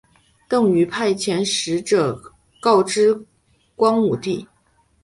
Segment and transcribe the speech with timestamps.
[0.49, 2.19] 邓禹派遣使者
[2.59, 3.13] 告知
[3.75, 4.47] 光武帝。